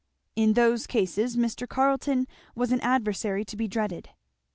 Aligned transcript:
In 0.35 0.53
those 0.53 0.87
cases 0.87 1.37
Mr. 1.37 1.69
Carleton 1.69 2.25
was 2.55 2.71
an 2.71 2.81
adversary 2.81 3.45
to 3.45 3.55
be 3.55 3.67
dreaded. 3.67 4.09